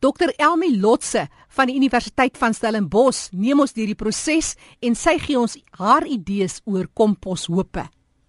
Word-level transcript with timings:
Dr 0.00 0.30
Elmi 0.36 0.80
Lotse 0.80 1.26
van 1.52 1.68
die 1.68 1.74
Universiteit 1.76 2.38
van 2.40 2.54
Stellenbosch 2.56 3.34
neem 3.36 3.58
ons 3.60 3.74
deur 3.76 3.90
die 3.90 3.98
proses 4.02 4.54
en 4.80 4.94
sy 4.96 5.18
gee 5.20 5.36
ons 5.36 5.58
haar 5.76 6.06
idees 6.08 6.62
oor 6.64 6.86
komposhope. 6.96 7.82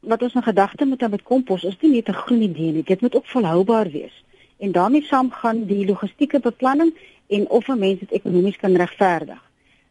Wat 0.03 0.25
ons 0.27 0.35
in 0.35 0.43
gedagte 0.43 0.83
moet 0.89 1.05
hou 1.05 1.09
met 1.13 1.23
kompos 1.23 1.63
is 1.69 1.77
nie 1.79 1.93
net 1.93 2.09
'n 2.09 2.19
groen 2.25 2.41
idee 2.41 2.71
nie, 2.73 2.83
dit 2.83 3.01
moet 3.01 3.15
ook 3.15 3.31
volhoubaar 3.31 3.87
wees. 3.91 4.11
En 4.59 4.71
daarmee 4.71 5.07
saam 5.07 5.31
gaan 5.31 5.63
die 5.65 5.85
logistieke 5.87 6.39
beplanning 6.39 6.91
en 7.29 7.49
of 7.49 7.69
'n 7.69 7.79
mens 7.79 7.99
dit 7.99 8.11
ekonomies 8.11 8.57
kan 8.57 8.75
regverdig. 8.75 9.39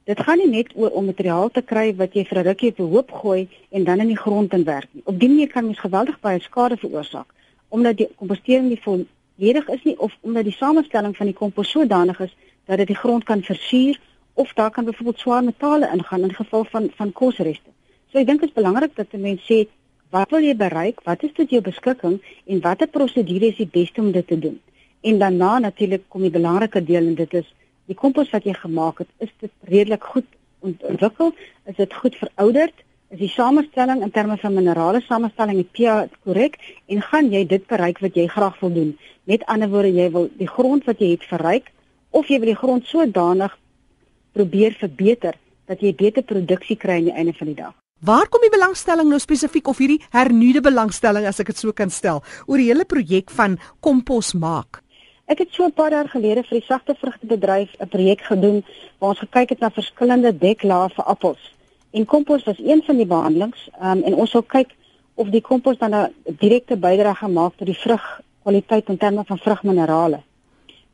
Dit 0.04 0.20
gaan 0.20 0.38
nie 0.38 0.50
net 0.50 0.76
oor 0.76 0.90
om 0.90 1.04
materiaal 1.04 1.48
te 1.48 1.62
kry 1.62 1.96
wat 1.96 2.12
jy 2.12 2.24
vir 2.24 2.38
'n 2.38 2.46
rukkie 2.46 2.70
op 2.70 2.78
'n 2.78 2.92
hoop 2.92 3.10
gooi 3.10 3.48
en 3.70 3.84
dan 3.84 4.00
in 4.00 4.08
die 4.08 4.22
grond 4.24 4.52
inwerk 4.52 4.88
nie. 4.92 5.02
Op 5.06 5.18
dié 5.18 5.28
manier 5.28 5.48
kan 5.48 5.64
mens 5.64 5.78
geweldig 5.78 6.20
baie 6.20 6.40
skade 6.40 6.76
veroorsaak 6.76 7.32
omdat 7.70 7.96
die 7.96 8.08
kompostering 8.16 8.68
nie 8.68 8.80
vol 8.82 9.06
ledig 9.40 9.68
is 9.68 9.82
nie 9.88 9.96
of 9.98 10.16
omdat 10.20 10.44
die 10.44 10.56
samestelling 10.56 11.16
van 11.16 11.26
die 11.30 11.36
kompos 11.42 11.70
sodanig 11.70 12.20
is 12.20 12.32
dat 12.68 12.78
dit 12.82 12.92
die 12.92 13.00
grond 13.02 13.24
kan 13.24 13.42
versuur 13.42 14.00
of 14.34 14.52
daar 14.52 14.70
kan 14.70 14.84
byvoorbeeld 14.84 15.18
swaar 15.18 15.44
metale 15.44 15.90
ingaan 15.92 16.22
in 16.22 16.34
geval 16.34 16.64
van 16.64 16.90
van 16.96 17.12
kosreste. 17.12 17.70
So 18.10 18.18
ek 18.18 18.26
dink 18.26 18.40
dit 18.40 18.48
is 18.48 18.54
belangrik 18.54 18.96
dat 18.96 19.12
'n 19.12 19.20
mens 19.20 19.46
sê 19.50 19.66
wat 20.10 20.30
wil 20.30 20.42
jy 20.42 20.56
bereik? 20.56 21.00
Wat 21.04 21.22
is 21.22 21.32
tot 21.32 21.50
jou 21.50 21.62
beskikking 21.62 22.20
en 22.46 22.60
watter 22.60 22.88
prosedure 22.88 23.46
is 23.46 23.56
die 23.56 23.70
beste 23.72 24.00
om 24.00 24.12
dit 24.12 24.26
te 24.26 24.38
doen? 24.38 24.60
En 25.00 25.18
daarna 25.18 25.58
natuurlik 25.58 26.02
kom 26.08 26.22
die 26.22 26.30
belangrike 26.30 26.84
deel 26.84 27.06
en 27.06 27.14
dit 27.14 27.34
is 27.34 27.54
die 27.86 27.94
kompos 27.94 28.30
wat 28.30 28.44
jy 28.44 28.54
gemaak 28.54 28.98
het, 28.98 29.08
is 29.18 29.32
dit 29.38 29.50
redelik 29.60 30.04
goed 30.04 30.26
ontwikkel? 30.60 31.34
Is 31.64 31.76
dit 31.76 31.94
goed 31.94 32.16
verouderd? 32.16 32.74
Is 33.10 33.18
die 33.18 33.28
samestelling 33.32 34.04
in 34.06 34.12
terme 34.14 34.36
van 34.38 34.54
minerale 34.54 35.00
samestelling 35.02 35.58
die 35.58 35.70
pH 35.74 36.12
korrek 36.22 36.58
en 36.86 37.02
gaan 37.02 37.32
jy 37.32 37.42
dit 37.52 37.66
bereik 37.66 37.98
wat 38.04 38.14
jy 38.14 38.28
graag 38.30 38.60
wil 38.60 38.70
doen. 38.70 38.92
Met 39.26 39.42
ander 39.50 39.68
woorde, 39.72 39.90
jy 39.90 40.06
wil 40.14 40.28
die 40.38 40.48
grond 40.48 40.86
wat 40.86 41.02
jy 41.02 41.16
het 41.16 41.26
verryk 41.26 41.72
of 42.14 42.30
jy 42.30 42.38
wil 42.38 42.52
die 42.52 42.60
grond 42.60 42.86
sodanig 42.86 43.56
probeer 44.32 44.78
verbeter 44.78 45.34
dat 45.66 45.82
jy 45.82 45.90
beter 45.94 46.22
produksie 46.22 46.78
kry 46.78 47.00
aan 47.00 47.10
die 47.10 47.16
einde 47.18 47.34
van 47.34 47.50
die 47.50 47.58
dag. 47.58 47.74
Waar 48.00 48.30
kom 48.30 48.46
die 48.46 48.54
belangstelling 48.54 49.10
nou 49.10 49.18
spesifiek 49.20 49.66
of 49.68 49.82
hierdie 49.82 50.00
hernuide 50.14 50.62
belangstelling 50.64 51.26
as 51.26 51.42
ek 51.42 51.50
dit 51.50 51.58
so 51.58 51.74
kan 51.74 51.90
stel 51.90 52.22
oor 52.46 52.62
die 52.62 52.70
hele 52.70 52.86
projek 52.86 53.34
van 53.34 53.58
kompos 53.82 54.32
maak? 54.38 54.84
Ek 55.26 55.42
het 55.42 55.50
so 55.50 55.66
'n 55.66 55.74
paar 55.74 55.90
jaar 55.90 56.08
gelede 56.08 56.42
vir 56.46 56.58
die 56.58 56.66
sagte 56.66 56.94
vrugtebedryf 56.94 57.74
'n 57.78 57.88
projek 57.88 58.20
gedoen 58.22 58.64
waar 58.98 59.10
ons 59.10 59.18
gekyk 59.18 59.50
het 59.50 59.60
na 59.60 59.70
verskillende 59.70 60.32
deklae 60.32 60.88
vir 60.94 61.04
appels. 61.04 61.42
En 61.90 62.04
kompos 62.04 62.44
was 62.44 62.58
een 62.58 62.82
van 62.86 62.96
die 62.96 63.06
behandelings 63.06 63.68
um, 63.82 64.02
en 64.02 64.14
ons 64.14 64.30
sal 64.30 64.42
kyk 64.42 64.74
of 65.14 65.28
die 65.28 65.42
kompos 65.42 65.78
dan 65.78 65.94
'n 65.94 66.36
direkte 66.38 66.76
bydrae 66.76 67.14
gemaak 67.14 67.56
tot 67.56 67.66
die 67.66 67.78
vrugkwaliteit 67.78 68.88
in 68.88 68.96
terme 68.96 69.24
van 69.24 69.38
vrugminerale. 69.38 70.20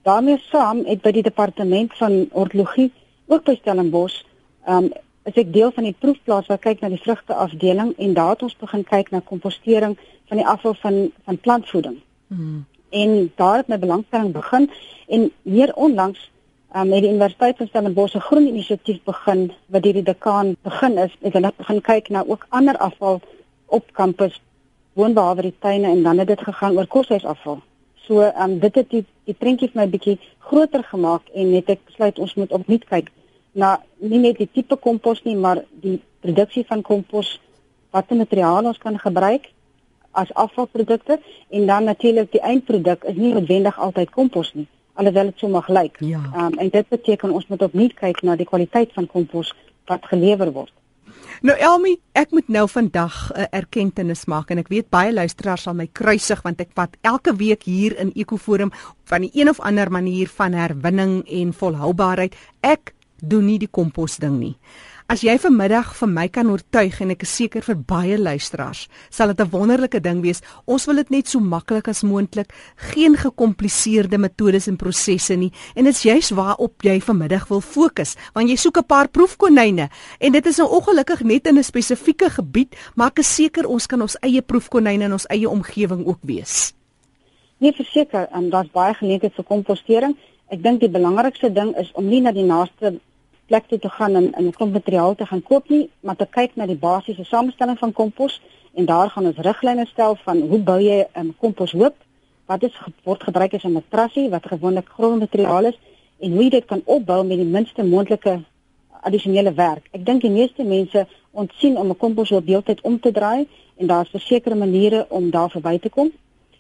daarmee 0.03 0.39
saam 0.39 0.85
het 0.87 1.03
by 1.03 1.11
die 1.11 1.23
departement 1.23 1.97
van 1.99 2.29
ortologie 2.31 2.93
ook 3.27 3.45
by 3.45 3.55
Stellenbosch 3.55 4.23
um 4.69 4.93
is 5.27 5.35
ek 5.43 5.53
deel 5.53 5.73
van 5.75 5.85
die 5.89 5.97
proefplaas 5.99 6.47
wat 6.47 6.63
kyk 6.63 6.81
na 6.81 6.89
die 6.89 7.03
vrugteafdeling 7.03 7.97
en 7.99 8.15
daar 8.15 8.37
het 8.37 8.43
ons 8.47 8.57
begin 8.57 8.85
kyk 8.87 9.11
na 9.11 9.21
kompostering 9.25 9.97
van 10.29 10.37
die 10.37 10.47
afval 10.47 10.75
van 10.75 11.11
van 11.25 11.39
plantvoeding. 11.39 11.97
Hmm. 12.27 12.65
En 12.91 13.33
daar 13.35 13.57
het 13.57 13.69
my 13.69 13.79
belangstelling 13.79 14.33
begin 14.33 14.71
en 15.09 15.31
meer 15.43 15.75
onlangs 15.75 16.31
um, 16.75 16.89
met 16.89 17.03
die 17.03 17.11
Universiteit 17.11 17.57
van 17.57 17.67
Stellenbosch 17.67 18.15
'n 18.15 18.27
groen 18.29 18.47
inisiatief 18.47 19.03
begin 19.05 19.53
wat 19.67 19.85
hierdie 19.85 20.03
dekaan 20.03 20.57
begin 20.63 20.99
is 20.99 21.13
en 21.21 21.33
hulle 21.33 21.53
begin 21.57 21.81
kyk 21.81 22.09
na 22.09 22.25
ook 22.27 22.47
ander 22.49 22.77
afval 22.77 23.21
op 23.67 23.93
kampus 23.93 24.41
woonbehalwe 24.93 25.43
die 25.43 25.59
tuine 25.59 25.89
en 25.89 26.03
dan 26.03 26.19
het 26.19 26.29
dit 26.29 26.41
gegaan 26.41 26.77
oor 26.77 26.87
koshuisafval. 26.87 27.59
So 27.95 28.21
ehm 28.21 28.51
um, 28.51 28.59
dit 28.59 28.75
het 28.75 28.91
die 28.91 29.05
die 29.25 29.35
prentjie 29.35 29.69
vir 29.69 29.81
my 29.81 29.89
bietjie 29.91 30.19
groter 30.39 30.83
gemaak 30.83 31.23
en 31.35 31.51
net 31.51 31.71
ek 31.71 31.85
besluit 31.87 32.19
ons 32.19 32.35
moet 32.35 32.53
opnuut 32.53 32.85
kyk 32.85 33.11
na 33.53 33.81
nie 33.99 34.19
net 34.19 34.39
die 34.39 34.49
tipe 34.53 34.77
kompos 34.77 35.25
nie 35.25 35.37
maar 35.37 35.65
die 35.83 35.99
produksie 36.21 36.65
van 36.69 36.83
kompos 36.83 37.41
watter 37.91 38.17
materiale 38.17 38.69
ons 38.69 38.79
kan 38.79 38.99
gebruik 38.99 39.51
as 40.13 40.33
afvalprodukte 40.35 41.19
en 41.49 41.67
dan 41.67 41.85
natuurlik 41.85 42.33
die 42.33 42.41
eindproduk 42.41 43.05
is 43.05 43.17
nie 43.17 43.33
noodwendig 43.33 43.79
altyd 43.79 44.11
kompos 44.11 44.53
nie 44.55 44.69
alhoewel 44.97 45.31
dit 45.33 45.45
so 45.45 45.49
mag 45.53 45.69
lyk. 45.69 46.01
Ja. 46.01 46.23
Um, 46.35 46.59
en 46.59 46.73
dit 46.73 46.89
beteken 46.89 47.31
ons 47.31 47.47
moet 47.53 47.63
opnuut 47.63 47.95
kyk 47.95 48.23
na 48.23 48.37
die 48.37 48.49
kwaliteit 48.49 48.93
van 48.97 49.07
kompos 49.07 49.53
wat 49.87 50.05
gelewer 50.11 50.53
word. 50.53 50.73
Nou 51.45 51.55
Elmi, 51.61 51.95
ek 52.17 52.33
moet 52.35 52.49
nou 52.49 52.65
vandag 52.69 53.31
'n 53.33 53.41
uh, 53.41 53.47
erkenning 53.51 54.25
maak 54.27 54.51
en 54.51 54.59
ek 54.59 54.69
weet 54.69 54.89
baie 54.91 55.13
luisteraars 55.13 55.63
sal 55.63 55.75
my 55.75 55.89
kruisig 55.93 56.43
want 56.43 56.61
ek 56.61 56.73
vat 56.75 56.97
elke 57.03 57.37
week 57.37 57.63
hier 57.63 57.97
in 57.99 58.13
Ekoforum 58.15 58.73
van 59.05 59.21
die 59.21 59.31
een 59.35 59.49
of 59.49 59.61
ander 59.61 59.91
manier 59.91 60.29
van 60.29 60.53
herwinning 60.53 61.23
en 61.29 61.53
volhoubaarheid. 61.53 62.35
Ek 62.61 62.96
doen 63.21 63.47
nie 63.47 63.59
die 63.59 63.71
kompos 63.71 64.17
ding 64.17 64.39
nie. 64.39 64.57
As 65.07 65.21
jy 65.23 65.37
vanmiddag 65.39 65.93
vir 65.95 66.09
my 66.11 66.25
kan 66.35 66.49
oortuig 66.51 66.97
en 67.05 67.13
ek 67.15 67.21
is 67.23 67.31
seker 67.39 67.63
vir 67.63 67.77
baie 67.79 68.17
luisteraars, 68.19 68.89
sal 69.09 69.31
dit 69.31 69.41
'n 69.41 69.51
wonderlike 69.53 70.01
ding 70.03 70.21
wees. 70.21 70.43
Ons 70.67 70.87
wil 70.87 70.97
dit 70.97 71.11
net 71.11 71.29
so 71.29 71.39
maklik 71.39 71.87
as 71.87 72.03
moontlik, 72.03 72.51
geen 72.93 73.15
gekompliseerde 73.15 74.19
metodes 74.19 74.67
en 74.67 74.77
prosesse 74.77 75.37
nie. 75.37 75.53
En 75.77 75.85
dit 75.85 75.95
is 75.95 76.03
juist 76.03 76.31
waarop 76.31 76.83
jy 76.83 77.01
vanmiddag 77.01 77.47
wil 77.49 77.61
fokus, 77.61 78.17
want 78.35 78.49
jy 78.49 78.57
soek 78.57 78.79
'n 78.79 78.87
paar 78.87 79.09
proefkonyne 79.09 79.89
en 80.19 80.33
dit 80.33 80.47
is 80.47 80.57
nou 80.59 80.69
ongelukkig 80.69 81.23
net 81.23 81.47
in 81.47 81.59
'n 81.59 81.63
spesifieke 81.63 82.29
gebied, 82.31 82.75
maar 82.97 83.09
ek 83.09 83.19
is 83.19 83.35
seker 83.35 83.65
ons 83.67 83.87
kan 83.87 84.03
ons 84.03 84.17
eie 84.23 84.43
proefkonyne 84.43 85.05
in 85.05 85.13
ons 85.13 85.27
eie 85.29 85.49
omgewing 85.49 86.05
ook 86.05 86.19
wees. 86.23 86.75
Nee, 87.59 87.73
verseker, 87.73 88.29
en 88.33 88.51
daar's 88.51 88.71
baie 88.71 88.95
geleenthede 88.95 89.35
vir 89.35 89.45
kompostering. 89.45 90.17
Ek 90.47 90.61
dink 90.63 90.79
die 90.81 90.91
belangrikste 90.95 91.49
ding 91.51 91.73
is 91.75 91.89
om 91.99 92.07
nie 92.07 92.21
na 92.23 92.31
die 92.31 92.45
naaste 92.47 92.93
plek 93.51 93.65
toe 93.67 93.79
te 93.83 93.89
gaan 93.91 94.15
en 94.17 94.33
'n 94.37 94.53
klomp 94.53 94.73
materiaal 94.73 95.15
te 95.15 95.27
gaan 95.27 95.43
koop 95.43 95.69
nie, 95.69 95.89
maar 96.01 96.17
te 96.17 96.27
kyk 96.27 96.57
na 96.57 96.67
die 96.67 96.79
basiese 96.79 97.25
samestelling 97.25 97.79
van 97.79 97.93
kompos 97.93 98.41
en 98.75 98.85
daar 98.85 99.11
gaan 99.11 99.27
ons 99.27 99.39
riglyne 99.39 99.87
stel 99.87 100.15
van 100.17 100.41
hoe 100.41 100.59
bou 100.59 100.79
jy 100.81 101.07
'n 101.15 101.35
komposhoop? 101.41 101.95
Wat 102.47 102.63
is 102.63 102.79
word 103.05 103.23
gebruik 103.23 103.55
as 103.55 103.65
'n 103.65 103.73
matrasie 103.73 104.31
wat 104.31 104.47
gewoonlik 104.47 104.89
grondmateriaal 104.89 105.65
is 105.65 105.79
en 106.21 106.33
hoe 106.33 106.43
jy 106.43 106.51
dit 106.51 106.65
kan 106.65 106.83
opbou 106.85 107.25
met 107.25 107.39
die 107.39 107.53
minste 107.57 107.83
moontlike 107.85 108.41
addisionele 109.03 109.53
werk. 109.55 109.89
Ek 109.93 110.07
dink 110.07 110.21
die 110.21 110.31
meeste 110.31 110.65
mense 110.65 111.07
ontsien 111.33 111.77
om 111.77 111.91
'n 111.91 111.97
komposhoop 111.97 112.47
deeltyd 112.47 112.81
om 112.81 113.01
te 113.01 113.13
draai 113.13 113.49
en 113.77 113.87
daar's 113.87 114.11
versekerde 114.11 114.59
maniere 114.59 115.07
om 115.09 115.31
daar 115.31 115.51
verby 115.51 115.79
te 115.79 115.89
kom. 115.89 116.13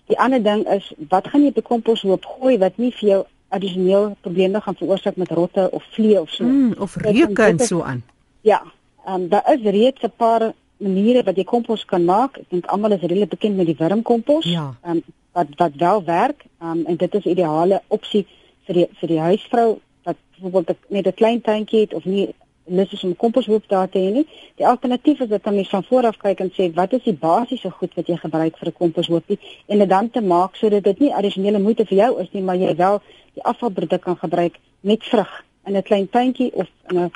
Die 0.06 0.18
ander 0.18 0.42
ding 0.42 0.66
is, 0.68 0.92
wat 1.08 1.28
gaan 1.28 1.42
jy 1.42 1.48
op 1.48 1.56
'n 1.56 1.62
komposhoop 1.62 2.24
gooi 2.24 2.58
wat 2.58 2.76
nie 2.76 2.92
vir 2.92 3.08
jou 3.08 3.24
addisioneel 3.48 4.16
probleme 4.20 4.60
gaan 4.60 4.74
veroorsaak 4.74 5.16
met 5.16 5.30
rotte 5.30 5.68
of 5.70 5.84
vliee 5.90 6.20
of 6.20 6.30
so. 6.30 6.44
Mm, 6.44 6.74
of 6.78 6.96
reuke 6.96 7.42
en 7.42 7.58
so 7.58 7.82
aan. 7.82 8.02
Ja. 8.40 8.62
Ehm 9.06 9.20
um, 9.20 9.28
daar 9.28 9.52
is 9.54 9.62
reeds 9.62 10.02
'n 10.02 10.12
paar 10.16 10.52
maniere 10.76 11.22
wat 11.22 11.36
jy 11.36 11.44
kompos 11.44 11.84
kan 11.84 12.04
maak. 12.04 12.36
Ek 12.36 12.44
dink 12.48 12.66
almal 12.66 12.92
is 12.92 13.00
redelik 13.00 13.28
bekend 13.28 13.56
met 13.56 13.66
die 13.66 13.76
wurmkompos. 13.78 14.44
Ja. 14.44 14.74
Ehm 14.82 14.96
um, 14.96 15.02
wat 15.32 15.46
wat 15.56 15.74
wel 15.76 16.04
werk. 16.04 16.44
Ehm 16.60 16.70
um, 16.70 16.86
en 16.86 16.96
dit 16.96 17.14
is 17.14 17.24
ideale 17.24 17.82
opsie 17.86 18.26
vir 18.66 18.74
die 18.74 18.88
vir 19.00 19.08
die 19.08 19.20
huisvrou 19.20 19.78
wat 20.02 20.16
byvoorbeeld 20.38 20.78
net 20.88 21.06
'n 21.06 21.14
klein 21.14 21.40
tuintjie 21.40 21.80
het 21.80 21.94
of 21.94 22.04
nie 22.04 22.34
lus 22.66 22.92
is 22.92 23.04
om 23.04 23.16
komposhoop 23.16 23.68
daar 23.68 23.88
te 23.88 23.98
hê 23.98 24.12
nie. 24.12 24.26
Die 24.56 24.66
alternatief 24.66 25.20
is 25.20 25.28
dat 25.28 25.44
jy 25.44 25.64
van 25.70 25.84
vooraf 25.84 26.16
kyk 26.22 26.40
en 26.40 26.52
sê 26.54 26.68
wat 26.74 26.92
is 26.92 27.04
die 27.04 27.14
basiese 27.14 27.70
goed 27.70 27.94
wat 27.94 28.08
jy 28.08 28.16
gebruik 28.16 28.58
vir 28.58 28.68
'n 28.68 28.78
komposhoopie 28.78 29.38
en 29.66 29.78
dit 29.78 29.88
dan 29.88 30.10
te 30.10 30.20
maak 30.20 30.56
sodat 30.56 30.84
dit 30.84 30.98
nie 31.00 31.14
addisionele 31.14 31.58
moeite 31.58 31.86
vir 31.86 31.98
jou 31.98 32.20
is 32.20 32.28
nie, 32.32 32.42
maar 32.42 32.56
jy 32.56 32.76
wel 32.76 33.00
die 33.34 33.42
afvalproduk 33.42 34.00
kan 34.00 34.16
gebruik 34.16 34.58
met 34.80 35.04
vrug 35.04 35.44
in 35.66 35.76
'n 35.76 35.82
klein 35.82 36.08
tuintjie 36.08 36.52
of 36.52 36.68
in 36.90 36.98
'n 36.98 37.10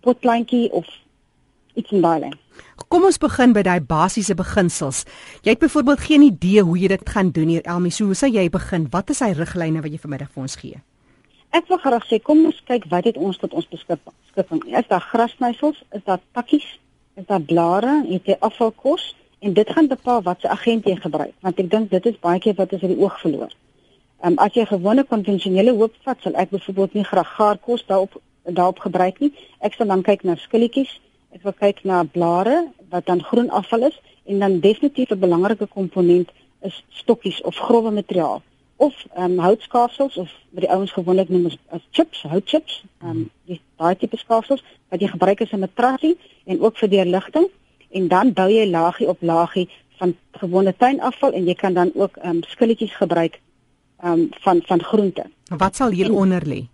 potplantjie 0.00 0.72
of 0.72 0.86
iets 1.74 1.92
in 1.92 2.00
daai 2.00 2.20
lyn. 2.20 2.34
Kom 2.88 3.04
ons 3.04 3.18
begin 3.18 3.52
by 3.52 3.62
daai 3.62 3.80
basiese 3.80 4.34
beginsels. 4.34 5.04
Jy 5.42 5.50
het 5.50 5.58
byvoorbeeld 5.58 6.00
geen 6.00 6.22
idee 6.22 6.62
hoe 6.62 6.78
jy 6.78 6.88
dit 6.88 7.08
gaan 7.08 7.30
doen 7.30 7.48
hier 7.48 7.62
Elmi. 7.62 7.90
So 7.90 8.04
hoe 8.04 8.14
sou 8.14 8.30
jy 8.30 8.48
begin? 8.48 8.86
Wat 8.90 9.10
is 9.10 9.20
hy 9.20 9.32
riglyne 9.32 9.82
wat 9.82 9.90
jy 9.90 9.98
vanmiddag 9.98 10.30
vir 10.30 10.42
ons 10.42 10.56
gee? 10.56 10.80
Ek 11.56 11.70
wil 11.72 11.78
graag 11.80 12.04
sê 12.04 12.18
kom 12.20 12.42
ons 12.44 12.56
kyk 12.68 12.84
wat 12.92 13.06
het 13.08 13.16
ons 13.16 13.38
tot 13.40 13.54
ons 13.56 13.68
beskikking. 13.72 14.64
Is 14.76 14.88
daar 14.90 15.00
grasnysels? 15.00 15.78
Is 15.96 16.02
daar 16.04 16.20
takkies? 16.36 16.66
Is 17.16 17.24
daar 17.30 17.40
blare? 17.40 17.92
Het 18.10 18.26
jy 18.28 18.36
afvalkos? 18.44 19.14
En 19.40 19.54
dit 19.56 19.70
gaan 19.72 19.86
bepaal 19.88 20.20
wat 20.26 20.40
se 20.40 20.50
agent 20.52 20.84
jy 20.84 20.96
gebruik, 21.00 21.32
want 21.44 21.60
ek 21.62 21.70
dink 21.72 21.88
dit 21.92 22.08
is 22.10 22.18
baie 22.20 22.40
keer 22.44 22.56
wat 22.58 22.74
ons 22.76 22.82
uit 22.82 22.92
die 22.92 23.00
oog 23.00 23.16
verloor. 23.22 23.54
Ehm 24.20 24.34
um, 24.34 24.36
as 24.44 24.56
jy 24.56 24.66
gewone 24.68 25.04
konvensionele 25.08 25.72
hoop 25.78 25.96
vat, 26.04 26.20
sal 26.24 26.36
ek 26.42 26.52
byvoorbeeld 26.52 26.96
nie 26.98 27.04
graag 27.08 27.30
gaarkos 27.38 27.86
daarop 27.88 28.18
daarop 28.44 28.82
gebruik 28.84 29.20
nie. 29.24 29.32
Ek 29.64 29.78
sal 29.78 29.88
dan 29.92 30.04
kyk 30.04 30.26
na 30.28 30.36
skilletjies. 30.40 30.92
Ek 31.32 31.44
wil 31.46 31.56
kyk 31.56 31.84
na 31.88 32.02
blare 32.04 32.66
wat 32.92 33.08
dan 33.08 33.24
groen 33.30 33.48
afval 33.60 33.88
is 33.88 33.96
en 34.28 34.44
dan 34.44 34.60
definitief 34.60 35.10
'n 35.10 35.24
belangrike 35.24 35.68
komponent 35.72 36.28
is 36.60 36.84
stokkies 37.00 37.40
of 37.48 37.56
grouwe 37.56 37.90
materiaal 37.90 38.42
of 38.76 38.94
ehm 39.14 39.30
um, 39.30 39.38
houtskaafsels 39.38 40.16
of 40.16 40.30
wat 40.50 40.64
die 40.64 40.70
ouens 40.70 40.92
gewoonlik 40.92 41.28
noem 41.28 41.46
as, 41.46 41.56
as 41.68 41.86
chips, 41.90 42.22
houtchips. 42.22 42.84
Ehm 43.00 43.10
um, 43.10 43.30
die 43.44 43.60
daai 43.76 43.96
tipe 43.96 44.16
skaafsels 44.16 44.64
wat 44.88 45.00
jy 45.00 45.08
gebruik 45.08 45.40
as 45.40 45.52
'n 45.52 45.64
matrasie 45.64 46.18
en 46.44 46.60
ook 46.60 46.76
vir 46.78 46.88
deurligting 46.88 47.48
en 47.90 48.08
dan 48.08 48.32
bou 48.32 48.48
jy 48.50 48.66
laagie 48.70 49.08
op 49.08 49.18
laagie 49.20 49.68
van 49.98 50.16
gewone 50.32 50.76
tuinafval 50.76 51.32
en 51.32 51.44
jy 51.46 51.54
kan 51.54 51.74
dan 51.74 51.90
ook 51.94 52.16
ehm 52.16 52.36
um, 52.36 52.42
skilletjies 52.42 52.96
gebruik 52.96 53.40
um, 54.04 54.28
van 54.30 54.62
van 54.64 54.82
groente. 54.82 55.24
Wat 55.56 55.76
sal 55.76 55.90
hier 55.90 56.12
onder 56.12 56.42
lê? 56.46 56.66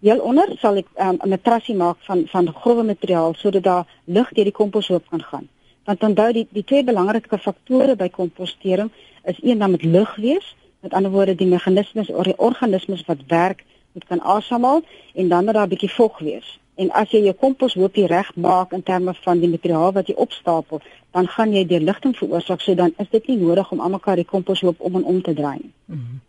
Heel 0.00 0.20
onder 0.20 0.56
sal 0.58 0.76
ek 0.76 0.86
um, 0.96 1.16
'n 1.22 1.28
matrasie 1.28 1.74
maak 1.74 1.96
van 2.00 2.26
van 2.26 2.54
grouwe 2.54 2.82
materiaal 2.82 3.34
sodat 3.34 3.62
daar 3.62 3.86
lug 4.04 4.28
deur 4.32 4.44
die 4.44 4.52
komposhoop 4.52 5.04
kan 5.08 5.22
gaan. 5.22 5.48
Want 5.84 6.02
onthou 6.02 6.32
die 6.32 6.46
die 6.50 6.64
twee 6.64 6.84
belangrike 6.84 7.38
faktore 7.38 7.96
by 7.96 8.08
kompostering 8.08 8.90
is 9.24 9.38
een 9.42 9.58
dan 9.58 9.70
met 9.70 9.82
lug 9.82 10.16
wees, 10.16 10.56
met 10.80 10.92
ander 10.92 11.10
woorde 11.10 11.34
die 11.34 11.46
meganismes 11.46 12.08
of 12.08 12.24
die 12.24 12.38
organismes 12.38 13.04
wat 13.06 13.26
werk 13.26 13.64
moet 13.92 14.04
kan 14.04 14.20
asemhaal 14.20 14.82
en 15.14 15.28
dan 15.28 15.44
moet 15.44 15.54
daar 15.54 15.66
'n 15.66 15.68
bietjie 15.68 15.92
vog 15.92 16.18
wees. 16.18 16.58
En 16.74 16.90
as 16.90 17.10
jy 17.10 17.20
jou 17.22 17.34
komposhoopie 17.34 18.06
reg 18.06 18.36
maak 18.36 18.72
in 18.72 18.82
terme 18.82 19.14
van 19.14 19.40
die 19.40 19.48
materiaal 19.48 19.92
wat 19.92 20.06
jy 20.06 20.14
opstapel, 20.14 20.80
dan 21.10 21.26
gaan 21.28 21.52
jy 21.52 21.66
deurligting 21.66 22.16
veroorsaak, 22.16 22.60
so 22.60 22.74
dan 22.74 22.92
is 22.96 23.10
dit 23.10 23.26
nie 23.26 23.36
nodig 23.36 23.70
om 23.70 23.80
almekaar 23.80 24.16
die 24.16 24.24
komposhoop 24.24 24.80
om 24.80 24.96
en 24.96 25.04
om 25.04 25.22
te 25.22 25.34
draai 25.34 25.58
nie. 25.62 25.72
Mm 25.84 25.96
-hmm. 25.96 26.20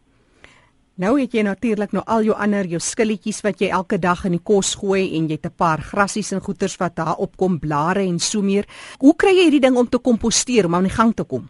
Nou 1.02 1.16
het 1.18 1.32
jy 1.34 1.42
natuurlik 1.42 1.92
nou 1.96 2.04
al 2.06 2.26
jou 2.28 2.36
ander 2.38 2.68
jou 2.70 2.80
skilletjies 2.80 3.40
wat 3.42 3.62
jy 3.64 3.72
elke 3.74 3.98
dag 4.00 4.26
in 4.28 4.36
die 4.36 4.44
kos 4.44 4.76
gooi 4.76 5.16
en 5.18 5.30
jy 5.30 5.38
het 5.40 5.46
'n 5.46 5.56
paar 5.58 5.82
grassies 5.82 6.32
en 6.32 6.42
goeters 6.42 6.76
wat 6.78 6.96
daar 6.96 7.16
opkom, 7.16 7.60
blare 7.60 8.00
en 8.00 8.20
so 8.20 8.42
meer. 8.42 8.66
Hoe 9.00 9.16
kry 9.16 9.30
jy 9.30 9.44
hierdie 9.44 9.60
ding 9.60 9.78
om 9.78 9.90
te 9.90 9.98
komposteer 9.98 10.66
om 10.66 10.76
aan 10.76 10.84
die 10.84 10.92
gang 10.92 11.16
te 11.16 11.24
kom? 11.24 11.50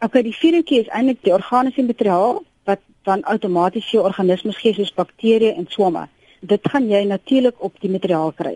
Okay, 0.00 0.22
die 0.22 0.34
vierde 0.36 0.62
is 0.78 0.86
eintlik 0.94 1.24
die 1.26 1.32
organiese 1.34 1.82
materiaal 1.82 2.36
wat 2.70 2.78
dan 3.02 3.24
outomaties 3.26 3.88
jou 3.90 4.04
organismes 4.06 4.58
gee 4.62 4.70
soos 4.76 4.92
bakterieë 4.94 5.56
en 5.58 5.64
swamme. 5.72 6.04
Dit 6.40 6.68
gaan 6.70 6.84
jy 6.86 7.00
natuurlik 7.02 7.56
op 7.66 7.80
die 7.82 7.90
materiaal 7.90 8.30
kry. 8.38 8.52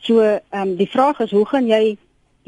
So, 0.00 0.22
ehm 0.24 0.62
um, 0.62 0.70
die 0.78 0.88
vraag 0.88 1.18
is 1.20 1.34
hoe 1.36 1.44
gaan 1.50 1.66
jy 1.68 1.98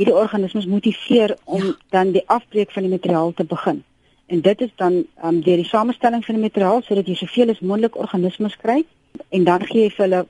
hierdie 0.01 0.15
organismes 0.17 0.65
motiveer 0.67 1.35
om 1.45 1.67
ja. 1.67 1.75
dan 1.91 2.13
die 2.15 2.23
afbreek 2.25 2.73
van 2.73 2.87
die 2.87 2.93
materiaal 2.95 3.35
te 3.37 3.45
begin? 3.45 3.83
En 4.27 4.41
dit 4.41 4.61
is 4.65 4.73
dan 4.77 4.97
um, 5.25 5.43
deur 5.45 5.61
die 5.61 5.69
samestelling 5.69 6.25
van 6.25 6.39
die 6.39 6.45
materiaal 6.45 6.81
sodat 6.87 7.07
jy 7.07 7.17
soveel 7.21 7.53
as 7.53 7.61
moontlik 7.61 7.99
organismes 8.01 8.57
kry 8.57 8.79
en 9.29 9.45
dan 9.45 9.67
gee 9.67 9.83
jy 9.83 9.91
vir 9.91 10.05
hulle 10.07 10.23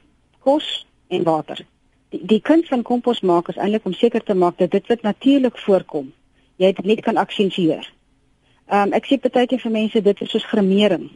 kos 0.43 0.73
en 1.07 1.23
water. 1.23 1.63
Die, 2.11 2.25
die 2.35 2.41
kuns 2.41 2.67
van 2.67 2.83
kompos 2.83 3.23
maak 3.23 3.53
is 3.55 3.63
eintlik 3.63 3.87
om 3.87 3.95
seker 3.95 4.27
te 4.27 4.35
maak 4.35 4.59
dat 4.59 4.75
dit 4.75 4.91
wat 4.91 5.07
natuurlik 5.07 5.63
voorkom, 5.69 6.11
jy 6.57 6.73
dit 6.73 6.91
net 6.95 7.05
kan 7.07 7.23
aksensieer. 7.23 7.87
Ehm 8.69 8.89
um, 8.89 8.97
ek 8.97 9.07
sê 9.09 9.17
baie 9.17 9.47
keer 9.49 9.61
vir 9.63 9.73
mense 9.73 10.01
dit 10.05 10.25
is 10.25 10.31
soos 10.31 10.45
gremering. 10.45 11.07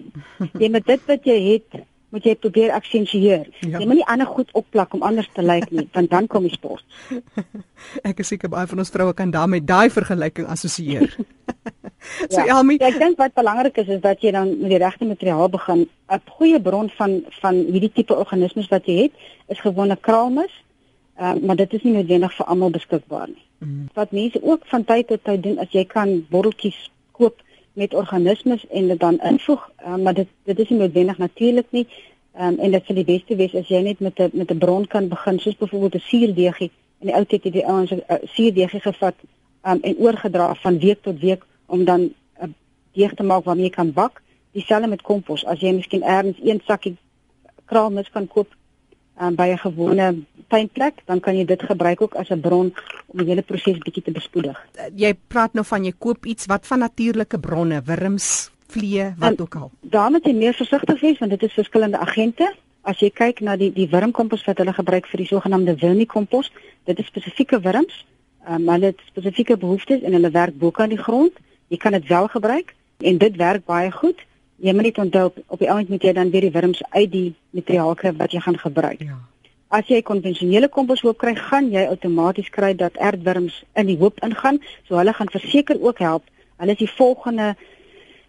Jy 0.60 0.68
met 0.72 0.86
dit 0.88 1.02
wat 1.08 1.26
jy 1.28 1.38
het, 1.52 1.82
moet 2.12 2.24
jy 2.28 2.32
probeer 2.36 2.72
aksensieer. 2.76 3.46
Ja. 3.64 3.80
Jy 3.80 3.86
moenie 3.88 4.06
ander 4.08 4.28
goed 4.28 4.48
opplak 4.56 4.92
om 4.96 5.04
anders 5.04 5.28
te 5.36 5.44
lyk 5.44 5.70
nie, 5.72 5.86
want 5.92 6.10
dan 6.12 6.28
kom 6.32 6.44
jy 6.48 6.52
sport. 6.52 6.84
ek 8.08 8.20
is 8.24 8.32
seker 8.32 8.52
baie 8.52 8.68
van 8.68 8.82
ons 8.84 8.92
vroue 8.92 9.14
kan 9.16 9.32
daarmee 9.32 9.64
daai 9.64 9.88
vergelyking 9.92 10.48
assosieer. 10.52 11.12
so 12.32 12.40
ja, 12.40 12.46
Elmi, 12.56 12.76
ek 12.84 12.96
dink 13.00 13.20
wat 13.20 13.36
belangrik 13.36 13.80
is 13.84 13.92
is 13.96 14.00
dat 14.04 14.24
jy 14.24 14.32
dan 14.36 14.54
met 14.60 14.72
die 14.74 14.80
regte 14.82 15.08
materiaal 15.08 15.52
begin. 15.52 15.86
'n 16.12 16.24
Goeie 16.38 16.60
bron 16.60 16.88
van 16.98 17.20
van 17.40 17.60
hierdie 17.68 17.92
tipe 17.92 18.16
organismes 18.16 18.68
wat 18.72 18.88
jy 18.88 19.06
het, 19.06 19.28
is 19.48 19.60
gewone 19.60 19.96
kraalmis. 19.96 20.52
Uh, 21.20 21.34
maar 21.44 21.56
dit 21.56 21.72
is 21.76 21.82
nie 21.84 21.92
noodwendig 21.92 22.32
vir 22.36 22.46
almal 22.46 22.72
beskikbaar 22.72 23.28
nie. 23.28 23.44
Mm. 23.60 23.88
Wat 23.94 24.12
mense 24.16 24.40
ook 24.42 24.64
van 24.66 24.84
tyd 24.84 25.06
tot 25.12 25.24
tyd 25.24 25.42
doen, 25.44 25.58
as 25.60 25.70
jy 25.70 25.84
kan 25.84 26.26
botteltjies 26.32 26.88
met 27.72 27.94
organismes 27.94 28.66
en 28.68 28.86
dit 28.88 29.00
dan 29.00 29.20
invoeg, 29.20 29.70
um, 29.86 30.02
maar 30.02 30.14
dit 30.14 30.28
dit 30.44 30.58
is 30.58 30.68
nie 30.68 30.78
noodwendig 30.78 31.18
natuurlik 31.18 31.66
nie. 31.70 31.86
Um, 32.40 32.58
en 32.58 32.70
dit 32.70 32.84
sal 32.84 32.94
die 32.94 33.04
beste 33.04 33.36
wees 33.36 33.54
as 33.54 33.68
jy 33.68 33.82
net 33.82 34.00
met 34.00 34.18
'n 34.18 34.30
met 34.32 34.50
'n 34.50 34.58
bron 34.58 34.86
kan 34.86 35.08
begin, 35.08 35.38
soos 35.38 35.56
byvoorbeeld 35.56 35.94
'n 35.94 35.98
suurdeegie. 35.98 36.70
In 36.98 37.06
die 37.06 37.14
ou 37.14 37.24
tyd 37.24 37.44
het 37.44 37.52
die 37.52 37.66
ouens 37.66 37.90
'n 37.90 38.02
suurdeegie 38.22 38.80
gevat 38.80 39.14
um, 39.64 39.78
en 39.82 39.96
oorgedra 39.98 40.54
van 40.54 40.78
week 40.78 41.02
tot 41.02 41.20
week 41.20 41.44
om 41.66 41.84
dan 41.84 42.00
'n 42.00 42.14
uh, 42.42 42.48
deeg 42.92 43.14
te 43.14 43.22
maak 43.22 43.44
waarmee 43.44 43.64
jy 43.64 43.70
kan 43.70 43.92
bak. 43.92 44.22
Dieselfde 44.52 44.88
met 44.88 45.02
kompos. 45.02 45.44
As 45.44 45.60
jy 45.60 45.72
miskien 45.72 46.02
ergens 46.02 46.38
een 46.42 46.60
sakkie 46.64 46.96
kraalmis 47.64 48.10
kan 48.10 48.28
koop 48.28 48.48
um, 49.20 49.34
by 49.34 49.48
'n 49.52 49.58
gewone 49.58 50.24
tuinplek, 50.48 51.02
dan 51.04 51.20
kan 51.20 51.36
jy 51.36 51.44
dit 51.44 51.62
gebruik 51.62 52.00
ook 52.00 52.14
as 52.14 52.30
'n 52.30 52.40
bron 52.40 52.74
om 53.06 53.18
die 53.18 53.26
hele 53.26 53.42
proses 53.42 53.78
bietjie 53.78 54.02
te 54.02 54.12
bespoedig. 54.12 54.56
Uh, 54.76 54.88
jy 54.94 55.14
praat 55.26 55.52
nou 55.52 55.64
van 55.64 55.84
jy 55.84 55.92
koop 55.98 56.26
iets 56.26 56.46
wat 56.46 56.66
van 56.66 56.78
natuurlike 56.78 57.38
bronne, 57.38 57.82
wurms, 57.84 58.50
vliee, 58.68 59.14
wat 59.18 59.30
en, 59.30 59.40
ook 59.40 59.54
al. 59.54 59.70
Daar 59.80 60.10
moet 60.10 60.24
jy 60.24 60.34
meer 60.34 60.54
versigtig 60.54 61.00
wees 61.00 61.18
want 61.18 61.30
dit 61.30 61.42
is 61.42 61.52
verskillende 61.52 61.98
agente. 61.98 62.54
As 62.82 62.98
jy 62.98 63.10
kyk 63.10 63.40
na 63.40 63.56
die 63.56 63.72
die 63.72 63.88
wurmkompos 63.88 64.44
wat 64.44 64.58
hulle 64.58 64.72
gebruik 64.72 65.06
vir 65.06 65.18
die 65.18 65.26
sogenaamde 65.26 65.76
vermikompos, 65.78 66.52
dit 66.84 66.98
is 66.98 67.06
spesifieke 67.06 67.60
wurms, 67.60 68.06
um, 68.48 68.68
hulle 68.68 68.90
het 68.90 69.00
spesifieke 69.06 69.56
behoeftes 69.56 70.02
en 70.02 70.12
hulle 70.12 70.30
werk 70.30 70.58
bo 70.58 70.70
kan 70.70 70.88
die 70.88 70.98
grond. 70.98 71.32
Jy 71.68 71.76
kan 71.76 71.92
dit 71.92 72.08
wel 72.08 72.28
gebruik 72.28 72.74
en 72.98 73.18
dit 73.18 73.36
werk 73.36 73.64
baie 73.64 73.90
goed. 73.90 74.18
Jy 74.62 74.72
moet 74.78 74.86
net 74.92 74.98
onthou 75.02 75.26
op 75.46 75.58
die 75.58 75.68
oomblik 75.68 75.88
moet 75.90 76.04
jy 76.06 76.12
dan 76.14 76.30
weer 76.30 76.46
die 76.46 76.54
wurms 76.54 76.82
uit 76.94 77.10
die 77.10 77.28
materiaal 77.50 77.96
kry 77.98 78.12
wat 78.18 78.34
jy 78.34 78.40
gaan 78.44 78.58
gebruik. 78.62 79.00
Ja. 79.02 79.18
As 79.74 79.88
jy 79.90 80.02
konvensionele 80.06 80.68
komposhoop 80.68 81.18
kry, 81.18 81.32
gaan 81.34 81.70
jy 81.72 81.82
outomaties 81.88 82.50
kry 82.54 82.70
dat 82.78 82.98
aardwurms 83.00 83.62
in 83.80 83.88
die 83.88 83.98
hoop 83.98 84.20
ingaan, 84.22 84.60
so 84.86 85.00
hulle 85.00 85.14
gaan 85.16 85.32
verseker 85.32 85.80
ook 85.80 85.98
help. 86.04 86.28
Hulle 86.62 86.76
is 86.76 86.82
die 86.84 86.90
volgende 86.94 87.54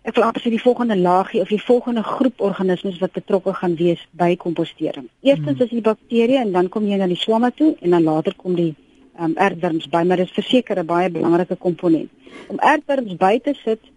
ek 0.03 0.17
wil 0.17 0.25
amper 0.25 0.43
sê 0.43 0.51
die 0.51 0.59
volgende 0.59 0.97
laagie 0.99 1.39
of 1.39 1.51
die 1.53 1.61
volgende 1.63 2.01
groep 2.03 2.41
organismes 2.43 2.97
wat 2.99 3.13
betrokke 3.15 3.53
gaan 3.55 3.77
wees 3.79 4.01
by 4.19 4.33
kompostering. 4.35 5.05
Eerstens 5.23 5.59
hmm. 5.59 5.63
is 5.63 5.71
die 5.71 5.85
bakterieë 5.85 6.41
en 6.41 6.51
dan 6.55 6.67
kom 6.73 6.89
jy 6.89 6.97
na 6.99 7.07
die 7.07 7.19
swamme 7.19 7.53
toe 7.55 7.71
en 7.79 7.95
dan 7.95 8.03
later 8.09 8.35
kom 8.35 8.57
die 8.57 8.73
um, 9.19 9.37
aardwurms 9.37 9.87
by, 9.93 10.01
maar 10.03 10.19
dit 10.19 10.27
is 10.27 10.35
verseker 10.35 10.81
'n 10.81 10.89
baie 10.89 11.09
belangrike 11.13 11.55
komponent. 11.55 12.11
Om 12.51 12.59
aardwurms 12.59 13.15
by 13.15 13.39
te 13.39 13.53
sit 13.63 13.92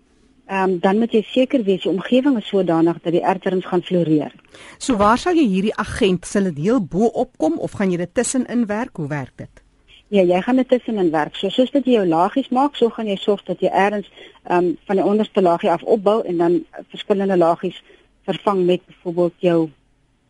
ehm 0.47 0.71
um, 0.71 0.79
dan 0.79 0.99
moet 0.99 1.13
jy 1.13 1.23
seker 1.27 1.63
wees 1.67 1.83
die 1.83 1.91
omgewing 1.91 2.37
is 2.39 2.49
sodanig 2.49 3.01
dat 3.03 3.13
die 3.13 3.23
erterings 3.23 3.67
gaan 3.67 3.83
floreer. 3.83 4.35
So 4.79 4.97
waar 4.97 5.19
sal 5.19 5.35
jy 5.35 5.47
hierdie 5.51 5.75
agent 5.75 6.27
sal 6.27 6.47
dit 6.51 6.61
heel 6.69 6.81
bo 6.81 7.07
opkom 7.07 7.59
of 7.59 7.73
gaan 7.73 7.91
jy 7.91 7.99
dit 7.99 8.15
tussenin 8.15 8.67
werk? 8.67 8.97
Hoe 8.97 9.09
werk 9.09 9.33
dit? 9.37 9.63
Ja, 10.09 10.23
jy 10.23 10.39
gaan 10.43 10.57
dit 10.57 10.69
tussenin 10.69 11.11
werk. 11.11 11.35
So 11.35 11.51
soos 11.51 11.71
dit 11.75 11.87
jy 11.87 11.99
jou 11.99 12.07
laagies 12.07 12.49
maak, 12.55 12.77
so 12.79 12.95
gaan 12.95 13.11
jy 13.11 13.17
sorg 13.19 13.43
dat 13.45 13.61
jy 13.61 13.73
eers 13.75 14.07
ehm 14.47 14.59
um, 14.59 14.77
van 14.87 14.97
die 14.97 15.05
onderste 15.05 15.43
laagie 15.43 15.71
af 15.71 15.83
opbou 15.83 16.21
en 16.23 16.37
dan 16.39 16.65
verskillende 16.95 17.37
laagies 17.37 17.83
vervang 18.31 18.65
met 18.67 18.87
byvoorbeeld 18.87 19.35
jou 19.39 19.61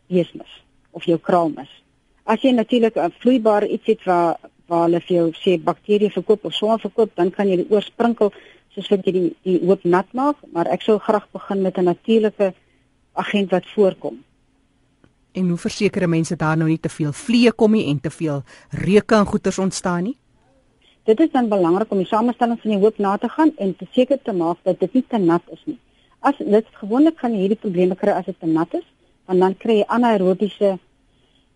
beesmis 0.09 0.63
of 0.91 1.05
jou 1.05 1.17
kraalmis. 1.21 1.69
As 2.25 2.41
jy 2.41 2.51
natuurlik 2.51 2.97
'n 2.97 3.13
vloeibare 3.19 3.67
iets 3.67 3.85
het 3.85 4.03
waar 4.03 4.37
waar 4.67 4.83
hulle 4.87 4.99
vir 4.99 5.15
jou 5.15 5.27
sê 5.31 5.55
bakterieë 5.63 6.11
verkoop 6.11 6.45
of 6.45 6.53
swaar 6.53 6.79
verkoop, 6.79 7.11
dan 7.15 7.29
kan 7.31 7.47
jy 7.47 7.55
dit 7.55 7.71
oorsprinkel 7.71 8.33
soos 8.77 8.93
wat 8.93 9.07
jy 9.07 9.13
die 9.15 9.27
die 9.47 9.57
hoop 9.65 9.83
nat 9.83 10.13
maak, 10.13 10.37
maar 10.53 10.69
ek 10.69 10.85
sou 10.85 10.99
graag 11.01 11.25
begin 11.33 11.61
met 11.61 11.77
'n 11.77 11.89
natuurlike 11.89 12.53
agent 13.13 13.51
wat 13.51 13.65
voorkom. 13.73 14.23
En 15.33 15.49
hoe 15.49 15.57
verseker 15.57 16.09
mense 16.09 16.35
daar 16.35 16.57
nou 16.57 16.69
nie 16.69 16.79
te 16.79 16.89
veel 16.89 17.11
vliee 17.11 17.51
kom 17.51 17.71
nie 17.71 17.87
en 17.89 17.99
te 17.99 18.09
veel 18.09 18.43
reuke 18.69 19.15
en 19.15 19.25
goeters 19.25 19.59
ontstaan 19.59 20.03
nie? 20.03 20.17
Dit 21.03 21.19
is 21.19 21.31
dan 21.31 21.49
belangrik 21.49 21.91
om 21.91 21.97
die 21.97 22.07
samestelling 22.07 22.59
van 22.61 22.71
die 22.71 22.79
hoop 22.79 22.97
na 22.97 23.17
te 23.17 23.29
gaan 23.29 23.51
en 23.57 23.75
te 23.75 23.85
seker 23.91 24.19
te 24.23 24.33
maak 24.33 24.57
dat 24.63 24.79
dit 24.79 24.93
nie 24.93 25.05
te 25.07 25.17
nat 25.17 25.41
is 25.51 25.61
nie. 25.65 25.79
As 26.19 26.37
dit 26.37 26.65
gewoonlik 26.71 27.19
gaan 27.19 27.31
hierdie 27.31 27.57
probleme 27.57 27.95
kry 27.95 28.11
as 28.11 28.25
dit 28.25 28.39
te 28.39 28.47
nat 28.47 28.73
is, 28.73 28.83
want 29.25 29.39
dan 29.39 29.55
kry 29.57 29.77
jy 29.77 29.85
anaerobiese 29.87 30.77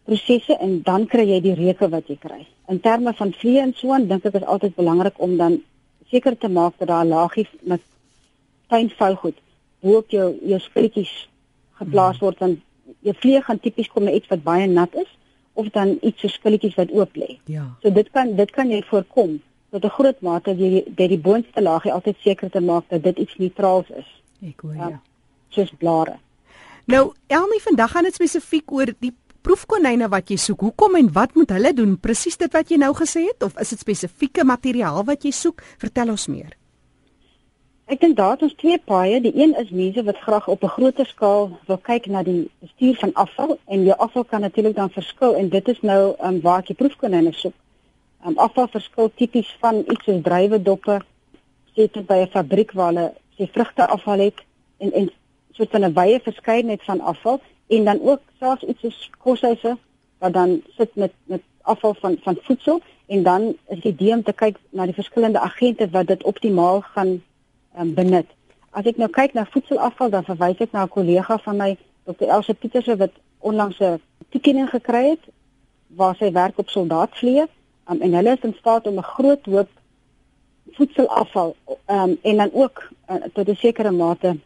prosesse 0.05 0.57
en 0.59 0.81
dan 0.85 1.07
kry 1.07 1.25
jy 1.27 1.41
die 1.41 1.55
reuke 1.55 1.89
wat 1.89 2.07
jy 2.07 2.17
kry. 2.21 2.45
In 2.67 2.79
terme 2.79 3.13
van 3.13 3.33
vliee 3.33 3.61
en 3.61 3.73
so 3.75 3.93
aan, 3.93 4.07
dink 4.07 4.25
ek 4.25 4.39
is 4.39 4.47
altyd 4.47 4.75
belangrik 4.75 5.19
om 5.19 5.37
dan 5.37 5.59
seker 6.11 6.37
te 6.37 6.49
maak 6.49 6.77
dat 6.77 6.87
daar 6.87 7.05
laagies 7.05 7.49
met 7.61 7.81
pynvou 8.71 9.15
goed 9.23 9.37
bo 9.81 9.97
op 9.97 10.09
jou 10.13 10.27
jou 10.45 10.59
spritjies 10.59 11.13
geplaas 11.81 12.19
word 12.23 12.39
want 12.43 12.59
jou 12.99 13.15
vlieg 13.23 13.45
gaan 13.45 13.59
tipies 13.59 13.89
kom 13.91 14.05
met 14.07 14.19
iets 14.19 14.31
wat 14.33 14.43
baie 14.43 14.67
nat 14.67 14.95
is 15.03 15.09
of 15.53 15.69
dan 15.75 15.97
iets 16.01 16.21
so 16.21 16.31
skilletjies 16.31 16.77
wat 16.79 16.91
oop 16.95 17.15
lê. 17.19 17.37
Ja. 17.51 17.65
So 17.83 17.91
dit 17.91 18.09
kan 18.15 18.35
dit 18.35 18.51
kan 18.55 18.69
jy 18.71 18.81
voorkom 18.87 19.39
tot 19.71 19.85
'n 19.85 19.95
groot 19.97 20.21
mate 20.21 20.55
deur 20.55 20.69
die 20.69 20.83
deur 20.95 21.07
die 21.07 21.19
boonste 21.27 21.61
laagie 21.61 21.93
altyd 21.93 22.17
seker 22.19 22.49
te 22.49 22.61
maak 22.61 22.83
dat 22.89 23.03
dit 23.03 23.17
iets 23.17 23.35
neutraals 23.37 23.89
is. 23.89 24.09
Ek 24.47 24.61
hoor 24.61 24.75
ja. 24.75 24.89
ja. 24.89 25.01
Soos 25.49 25.71
blare. 25.77 26.17
Nou, 26.85 27.13
Elmi, 27.27 27.59
vandag 27.59 27.91
gaan 27.91 28.03
dit 28.03 28.13
spesifiek 28.13 28.71
oor 28.71 28.93
die 28.99 29.13
proefkonyne 29.41 30.07
wat 30.09 30.29
jy 30.29 30.37
soek, 30.37 30.61
hoekom 30.61 30.95
en 30.95 31.11
wat 31.13 31.35
moet 31.35 31.49
hulle 31.49 31.73
doen? 31.73 31.97
Presies 31.99 32.37
dit 32.37 32.53
wat 32.53 32.71
jy 32.71 32.77
nou 32.77 32.93
gesê 32.97 33.25
het 33.27 33.43
of 33.43 33.57
is 33.59 33.69
dit 33.69 33.79
spesifieke 33.79 34.45
materiaal 34.45 35.03
wat 35.07 35.23
jy 35.23 35.31
soek? 35.31 35.63
Vertel 35.81 36.13
ons 36.13 36.27
meer. 36.27 36.57
Ek 37.91 37.99
dink 37.99 38.15
daar 38.15 38.37
het 38.37 38.45
ons 38.45 38.55
twee 38.55 38.77
paaie. 38.79 39.17
Die 39.19 39.33
een 39.35 39.51
is 39.59 39.71
mense 39.75 40.03
wat 40.07 40.19
graag 40.23 40.47
op 40.47 40.63
'n 40.63 40.75
groter 40.75 41.05
skaal 41.05 41.49
wil 41.67 41.77
kyk 41.77 42.05
na 42.05 42.23
die 42.23 42.49
bestuur 42.59 42.95
van 42.95 43.13
afval 43.13 43.57
en 43.65 43.83
jou 43.83 43.97
afval 43.97 44.23
kan 44.23 44.41
natuurlik 44.41 44.75
dan 44.75 44.89
verskil 44.89 45.35
en 45.35 45.49
dit 45.49 45.67
is 45.67 45.81
nou 45.81 46.15
um, 46.23 46.41
waar 46.41 46.59
ek 46.59 46.67
die 46.67 46.75
proefkonyne 46.75 47.33
soek. 47.33 47.53
Um, 48.25 48.37
afval 48.37 48.67
verskil 48.67 49.11
tipies 49.15 49.57
van 49.59 49.83
iets 49.89 50.05
soos 50.05 50.21
druiwedoppe, 50.23 51.01
sit 51.75 51.93
dit 51.93 52.07
by 52.07 52.21
'n 52.21 52.31
fabriek 52.31 52.71
waar 52.71 52.93
hulle 52.93 53.13
sy 53.37 53.49
vrugte 53.53 53.87
afval 53.87 54.19
het 54.19 54.39
en 54.77 54.93
en 54.93 55.11
soort 55.51 55.71
van 55.71 55.83
'n 55.85 55.93
wye 55.93 56.19
verskeidenheid 56.19 56.83
van 56.83 57.01
afval 57.01 57.41
en 57.75 57.83
dan 57.83 58.01
ook 58.01 58.21
selfs 58.39 58.63
iets 58.63 58.81
soos 58.81 59.09
koshuise 59.23 59.77
wat 60.17 60.33
dan 60.33 60.61
sit 60.77 60.95
met 60.95 61.13
met 61.23 61.41
afval 61.61 61.93
van 61.93 62.17
van 62.23 62.37
voedsel 62.41 62.81
en 63.05 63.23
dan 63.23 63.55
is 63.67 63.79
die 63.79 63.91
idee 63.91 64.13
om 64.13 64.23
te 64.23 64.33
kyk 64.33 64.57
na 64.69 64.85
die 64.85 64.97
verskillende 64.97 65.39
agente 65.39 65.89
wat 65.89 66.07
dit 66.07 66.23
optimaal 66.23 66.81
gaan 66.81 67.11
um, 67.79 67.93
benut. 67.93 68.27
As 68.71 68.87
ek 68.87 68.97
nou 68.97 69.09
kyk 69.11 69.33
na 69.35 69.43
voedselafval, 69.51 70.09
dan 70.13 70.23
verwys 70.23 70.63
ek 70.63 70.71
na 70.71 70.83
'n 70.83 70.95
kollega 70.95 71.37
van 71.43 71.57
my, 71.57 71.71
Dr. 72.07 72.27
Elsə 72.27 72.53
Pieterse 72.53 72.95
wat 72.97 73.11
onlangs 73.39 73.79
'n 73.79 73.99
toekenning 74.29 74.69
gekry 74.69 75.03
het 75.09 75.23
waar 75.87 76.15
sy 76.15 76.31
werk 76.31 76.57
op 76.57 76.69
soldaatvliee 76.69 77.45
um, 77.89 78.01
en 78.01 78.13
hulle 78.13 78.31
is 78.31 78.47
in 78.47 78.55
staat 78.59 78.87
om 78.87 78.97
'n 78.97 79.11
groot 79.15 79.45
hoop 79.45 79.69
voedselafval 80.71 81.55
um, 81.87 82.17
en 82.21 82.35
dan 82.37 82.49
ook 82.53 82.89
uh, 83.09 83.15
tot 83.33 83.47
'n 83.47 83.55
sekere 83.55 83.91
mate 83.91 84.37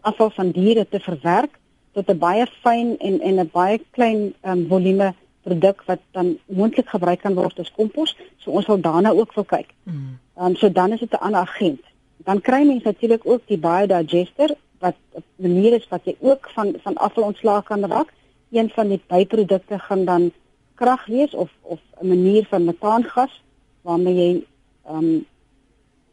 afval 0.00 0.30
van 0.30 0.50
diere 0.50 0.88
te 0.88 1.00
verwerk 1.00 1.59
tot 1.92 2.08
'n 2.08 2.18
baie 2.18 2.46
fyn 2.62 2.96
en 2.98 3.20
en 3.20 3.40
'n 3.40 3.50
baie 3.52 3.80
klein 3.90 4.34
um, 4.44 4.66
volume 4.68 5.14
produk 5.42 5.82
wat 5.86 6.00
dan 6.10 6.38
moontlik 6.46 6.88
gebruik 6.88 7.20
kan 7.20 7.34
word 7.34 7.58
as 7.58 7.72
kompos. 7.72 8.16
So 8.36 8.50
ons 8.50 8.66
wil 8.66 8.80
daarna 8.80 9.10
ook 9.10 9.34
wil 9.34 9.44
kyk. 9.44 9.74
Mm. 9.84 10.18
Um, 10.40 10.56
so 10.56 10.72
dan 10.72 10.92
is 10.92 11.00
dit 11.00 11.12
'n 11.12 11.24
ander 11.26 11.40
agent. 11.40 11.80
Dan 12.16 12.40
kry 12.40 12.66
mense 12.66 12.84
natuurlik 12.84 13.26
ook 13.26 13.42
die 13.46 13.58
biodigester 13.58 14.54
wat 14.78 14.96
'n 15.14 15.22
manier 15.36 15.72
is 15.72 15.88
wat 15.88 16.04
jy 16.04 16.16
ook 16.20 16.50
van 16.54 16.74
van 16.82 16.94
afval 16.94 17.24
ontslae 17.24 17.62
kan 17.62 17.84
raak. 17.84 18.12
Een 18.50 18.70
van 18.70 18.88
die 18.88 19.00
byprodukte 19.06 19.78
gaan 19.78 20.04
dan 20.04 20.32
krag 20.74 21.06
wees 21.06 21.34
of 21.34 21.50
of 21.62 21.80
'n 22.00 22.08
manier 22.08 22.46
van 22.46 22.64
metaangas 22.64 23.42
waarmee 23.82 24.14
jy 24.14 24.44
ehm 24.84 24.96
um, 24.96 25.26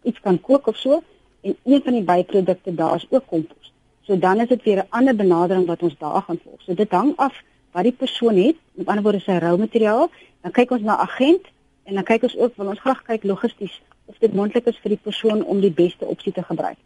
iets 0.04 0.20
kan 0.20 0.42
kook 0.42 0.68
of 0.68 0.78
so 0.78 1.04
en 1.42 1.56
een 1.64 1.82
van 1.84 1.94
die 1.94 2.04
byprodukte 2.04 2.76
daar 2.76 2.96
is 2.96 3.08
ook 3.10 3.28
kompos. 3.28 3.74
So 4.08 4.18
dan 4.18 4.40
is 4.40 4.48
dit 4.48 4.64
weer 4.64 4.78
'n 4.78 4.88
ander 4.90 5.16
benadering 5.16 5.66
wat 5.66 5.82
ons 5.84 5.98
daar 5.98 6.22
gaan 6.22 6.40
volg. 6.44 6.62
So 6.62 6.74
dit 6.74 6.92
hang 6.92 7.14
af 7.16 7.44
wat 7.72 7.84
die 7.84 7.92
persoon 7.92 8.36
het, 8.36 8.56
met 8.72 8.88
ander 8.88 9.04
woorde 9.04 9.20
sy 9.20 9.38
rou 9.38 9.58
materiaal, 9.58 10.10
dan 10.42 10.52
kyk 10.52 10.72
ons 10.72 10.82
na 10.82 10.98
agent 10.98 11.46
en 11.84 11.94
dan 11.94 12.04
kyk 12.04 12.24
ons 12.24 12.38
ook 12.38 12.56
wil 12.56 12.68
ons 12.68 12.80
graag 12.80 13.02
kyk 13.04 13.24
logisties 13.24 13.82
of 14.06 14.18
dit 14.18 14.34
moontlik 14.34 14.66
is 14.66 14.80
vir 14.82 14.90
die 14.90 15.04
persoon 15.04 15.44
om 15.44 15.60
die 15.60 15.72
beste 15.72 16.06
opsie 16.06 16.32
te 16.32 16.44
gebruik. 16.44 16.78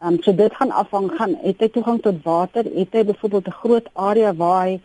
Ehm 0.00 0.12
um, 0.12 0.22
so 0.22 0.34
dit 0.34 0.54
gaan 0.54 0.70
afhang 0.70 1.10
gaan 1.18 1.36
het 1.42 1.60
hy 1.60 1.68
toegang 1.68 2.02
tot 2.02 2.22
water, 2.22 2.64
het 2.64 2.92
hy 2.92 3.04
byvoorbeeld 3.04 3.46
'n 3.46 3.60
groot 3.62 3.88
area 3.92 4.34
waar 4.34 4.66
hy 4.66 4.80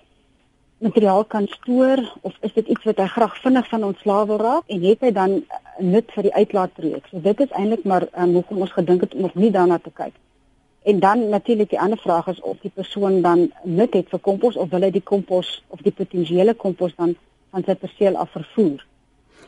materiaal 0.77 1.23
kan 1.23 1.47
stoor 1.47 2.17
of 2.21 2.33
is 2.41 2.53
dit 2.53 2.67
iets 2.67 2.83
wat 2.83 2.97
hy 2.97 3.05
graag 3.05 3.37
vinnig 3.41 3.67
van 3.67 3.83
ontslae 3.83 4.25
wil 4.25 4.37
raak 4.37 4.63
en 4.67 4.81
het 4.81 4.99
hy 5.01 5.11
dan 5.11 5.43
nut 5.79 6.11
vir 6.11 6.23
die 6.23 6.33
uitlaatprojek. 6.33 7.07
So 7.07 7.21
dit 7.21 7.39
is 7.39 7.51
eintlik 7.51 7.83
maar 7.83 8.07
um, 8.17 8.33
hoekom 8.33 8.57
ons 8.57 8.71
gedink 8.71 9.01
het 9.01 9.13
om 9.13 9.21
nog 9.21 9.35
nie 9.35 9.51
daarna 9.51 9.77
te 9.77 9.91
kyk. 9.93 10.13
En 10.83 11.00
dan 11.00 11.29
natuurlik 11.29 11.69
die 11.69 11.79
ander 11.79 11.97
vraag 11.97 12.27
is 12.27 12.41
of 12.41 12.57
die 12.61 12.71
persoon 12.73 13.21
dan 13.21 13.51
nut 13.63 13.93
het 13.93 14.09
vir 14.09 14.19
kompos 14.19 14.55
of 14.55 14.69
wil 14.69 14.81
hy 14.81 14.89
die 14.91 15.03
kompos 15.03 15.63
of 15.67 15.81
die 15.85 15.93
potensiële 15.93 16.55
kompos 16.57 16.95
dan 16.97 17.15
van 17.51 17.63
sy 17.67 17.75
perseel 17.75 18.17
af 18.17 18.31
vervoer. 18.33 18.85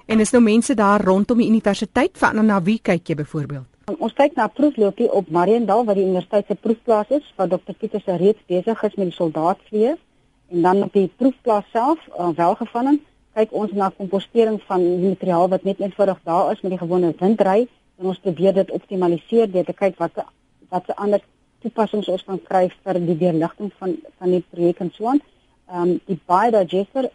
En 0.06 0.20
is 0.20 0.34
nou 0.36 0.44
mense 0.44 0.76
daar 0.76 1.02
rondom 1.02 1.40
die 1.42 1.50
universiteit 1.50 2.18
van 2.22 2.46
na 2.46 2.62
wie 2.62 2.80
kyk 2.82 3.08
jy 3.08 3.16
byvoorbeeld? 3.16 3.70
Ons 3.98 4.14
kyk 4.14 4.36
na 4.36 4.48
proefloopie 4.48 5.10
op 5.12 5.30
Mariendal 5.30 5.86
waar 5.86 5.98
die 5.98 6.06
universiteit 6.06 6.48
se 6.48 6.56
proefplaas 6.56 7.10
is 7.10 7.34
waar 7.36 7.50
Dr 7.50 7.74
Pieter 7.80 8.02
se 8.02 8.16
reeds 8.16 8.44
besig 8.48 8.84
is 8.84 8.96
met 8.96 9.10
die 9.10 9.16
soldaatvliee 9.16 9.96
en 10.54 10.62
dan 10.62 10.84
op 10.84 10.94
die 10.94 11.10
proefplaas 11.18 11.66
self 11.72 12.00
uh, 12.14 12.30
welgevallen 12.38 13.02
kyk 13.34 13.52
ons 13.52 13.74
na 13.74 13.90
kompostering 13.98 14.62
van 14.70 14.86
die 14.86 15.10
materiaal 15.10 15.50
wat 15.50 15.66
net 15.68 15.82
eenvoudig 15.82 16.20
daar 16.24 16.52
is 16.54 16.62
met 16.62 16.76
die 16.76 16.82
gewone 16.84 17.14
windry 17.20 17.66
en 18.00 18.12
ons 18.14 18.22
probeer 18.22 18.54
dit 18.54 18.72
optimaliseer 18.72 19.52
deur 19.52 19.66
te 19.66 19.74
kyk 19.74 19.98
wat 19.98 20.22
wat 20.74 20.90
se 20.90 20.96
ander 21.06 21.22
toepassings 21.64 22.10
ons 22.12 22.26
kan 22.28 22.42
kry 22.50 22.66
vir 22.84 23.00
die 23.08 23.18
weerligting 23.22 23.72
van 23.80 23.96
van 24.20 24.36
die 24.36 24.44
projek 24.52 24.82
en 24.86 24.92
so 24.98 25.12
aan. 25.12 25.22
Ehm 25.70 25.82
um, 25.82 26.00
die 26.10 26.20
biodigester 26.32 27.10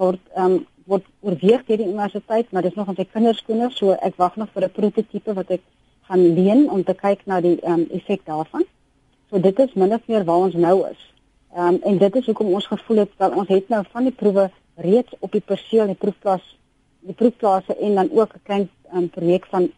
word 0.00 0.22
ehm 0.34 0.56
um, 0.56 0.60
word 0.90 1.06
oorweeg 1.22 1.62
deur 1.68 1.78
die 1.78 1.86
universiteit, 1.86 2.50
maar 2.50 2.64
dis 2.66 2.74
nog 2.74 2.88
aan 2.88 2.98
sy 2.98 3.06
kinderskoene, 3.06 3.68
so 3.70 3.94
ek 4.08 4.16
wag 4.18 4.36
nog 4.36 4.50
vir 4.54 4.64
'n 4.66 4.76
prototipe 4.78 5.34
wat 5.38 5.50
ek 5.50 5.62
gaan 6.08 6.24
leen 6.38 6.70
om 6.70 6.82
te 6.84 6.94
kyk 6.94 7.26
na 7.26 7.40
die 7.40 7.58
ehm 7.60 7.80
um, 7.80 7.86
effek 7.98 8.24
daarvan. 8.26 8.64
So 9.30 9.38
dit 9.38 9.58
is 9.58 9.74
min 9.74 9.94
of 9.94 10.08
meer 10.08 10.24
waar 10.24 10.46
ons 10.48 10.54
nou 10.54 10.76
is. 10.88 11.02
Ehm 11.54 11.74
um, 11.74 11.78
en 11.82 11.98
dit 11.98 12.16
is 12.16 12.26
hoekom 12.26 12.54
ons 12.54 12.66
gevoel 12.66 13.04
het 13.04 13.12
dat 13.16 13.34
ons 13.34 13.48
het 13.48 13.68
nou 13.68 13.84
van 13.92 14.04
die 14.04 14.18
proewe 14.22 14.50
reeds 14.76 15.14
op 15.20 15.32
die 15.32 15.44
perseel 15.52 15.86
die 15.86 16.00
proefplaas 16.04 16.56
die 17.00 17.14
proefplase 17.14 17.76
en 17.76 17.94
dan 17.94 18.08
ook 18.10 18.34
'n 18.34 18.42
klein 18.42 18.68
um, 18.94 19.08
projek 19.10 19.46
van 19.46 19.70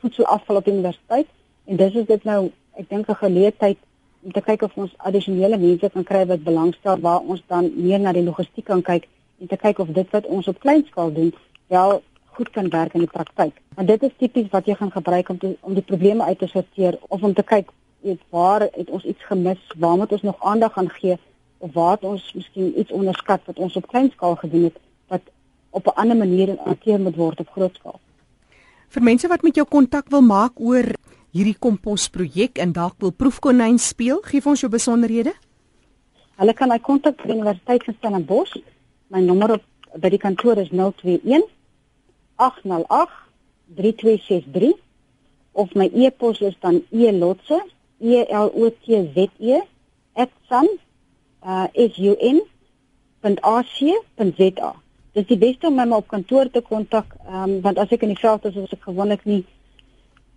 voedselafval 0.00 0.56
op 0.56 0.64
die 0.64 0.72
universiteit 0.72 1.26
en 1.64 1.76
dis 1.76 1.94
is 1.94 2.06
dit 2.06 2.24
nou 2.24 2.50
ek 2.76 2.88
dink 2.88 3.08
'n 3.08 3.14
geleentheid 3.14 3.78
om 4.22 4.32
te 4.32 4.40
kyk 4.40 4.62
of 4.62 4.76
ons 4.76 4.94
addisionele 4.96 5.58
mense 5.58 5.90
kan 5.90 6.04
kry 6.04 6.26
wat 6.26 6.44
belangstel 6.44 7.00
waar 7.00 7.20
ons 7.20 7.42
dan 7.46 7.70
meer 7.76 8.00
na 8.00 8.12
die 8.12 8.24
logistiek 8.24 8.64
kan 8.64 8.82
kyk 8.82 9.08
en 9.40 9.46
te 9.46 9.56
kyk 9.56 9.78
of 9.78 9.88
dit 9.88 10.10
wat 10.10 10.26
ons 10.26 10.48
op 10.48 10.60
klein 10.60 10.84
skaal 10.86 11.12
doen 11.12 11.32
wel 11.68 12.02
goed 12.40 12.50
kan 12.50 12.68
werk 12.68 12.94
in 12.94 13.04
die 13.04 13.10
praktyk. 13.10 13.56
Want 13.74 13.88
dit 13.88 14.02
is 14.02 14.16
tipies 14.18 14.50
wat 14.52 14.66
jy 14.66 14.74
gaan 14.74 14.92
gebruik 14.92 15.28
om 15.28 15.38
te, 15.38 15.56
om 15.60 15.74
die 15.74 15.84
probleme 15.84 16.24
uit 16.24 16.38
te 16.38 16.46
sorteer 16.46 16.98
of 17.08 17.22
om 17.22 17.34
te 17.34 17.42
kyk 17.42 17.72
weet 18.00 18.20
waar 18.30 18.60
het 18.60 18.90
ons 18.90 19.04
iets 19.04 19.24
gemis, 19.28 19.60
waar 19.76 19.96
moet 19.96 20.12
ons 20.12 20.22
nog 20.22 20.38
aandag 20.40 20.78
aan 20.78 20.88
gee 20.90 21.18
of 21.58 21.72
waar 21.72 21.98
het 21.98 22.04
ons 22.04 22.32
miskien 22.34 22.72
iets 22.80 22.92
onderskat 22.92 23.44
wat 23.44 23.58
ons 23.58 23.76
op 23.76 23.88
klein 23.88 24.08
skaal 24.14 24.36
gedoen 24.40 24.70
het 24.70 24.78
wat 25.08 25.20
op 25.70 25.86
'n 25.86 26.00
ander 26.00 26.16
manier 26.16 26.56
hanteer 26.64 27.00
moet 27.00 27.16
word 27.16 27.40
op 27.40 27.50
groot 27.50 27.74
skaal. 27.74 28.00
Vir 28.88 29.02
mense 29.02 29.28
wat 29.28 29.42
met 29.42 29.54
jou 29.54 29.66
kontak 29.66 30.08
wil 30.08 30.22
maak 30.22 30.52
oor 30.60 30.94
hierdie 31.34 31.56
komposprojek 31.58 32.58
en 32.58 32.72
dalk 32.72 32.98
wil 33.02 33.12
proefkonyn 33.12 33.78
speel, 33.78 34.20
gee 34.26 34.42
ons 34.44 34.60
jou 34.64 34.70
besonderhede. 34.72 35.32
Hulle 36.40 36.54
kan 36.56 36.70
my 36.72 36.78
kontak 36.80 37.20
by 37.20 37.28
die 37.28 37.36
Universiteit 37.36 37.84
van 37.84 37.96
Stellenbosch. 37.98 38.56
My 39.10 39.20
nommer 39.20 39.58
op 39.58 39.64
by 40.00 40.10
die 40.12 40.20
kantoor 40.22 40.60
is 40.62 40.70
021 40.72 41.44
808 42.36 43.10
3263 43.76 44.74
of 45.52 45.74
my 45.74 45.90
e-pos 45.94 46.40
is 46.40 46.56
dan 46.62 46.82
elotse 46.90 47.58
e 48.00 48.22
l 48.24 48.48
o 48.54 48.70
t 48.70 48.84
z 49.14 49.28
e 49.38 49.60
@sun 50.48 50.68
uh 51.42 51.66
sun.ac.za. 53.20 54.74
Dit 55.12 55.22
is 55.22 55.26
die 55.28 55.38
beste 55.38 55.66
om 55.66 55.74
my 55.74 55.86
op 55.92 56.08
kantoor 56.08 56.50
te 56.50 56.60
kontak, 56.60 57.16
um, 57.28 57.60
want 57.60 57.78
as 57.78 57.90
ek 57.90 58.02
in 58.06 58.14
die 58.14 58.20
veld 58.20 58.44
is, 58.48 58.56
is 58.56 58.72
ek 58.72 58.86
gewoonlik 58.86 59.24
nie 59.28 59.44